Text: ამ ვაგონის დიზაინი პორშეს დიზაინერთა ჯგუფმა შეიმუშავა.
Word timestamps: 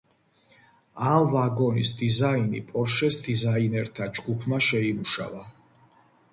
ამ 1.09 1.25
ვაგონის 1.33 1.91
დიზაინი 1.99 2.63
პორშეს 2.71 3.21
დიზაინერთა 3.29 4.11
ჯგუფმა 4.19 4.63
შეიმუშავა. 4.71 5.47